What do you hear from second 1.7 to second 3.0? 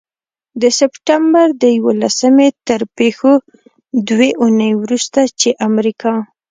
یوولسمې تر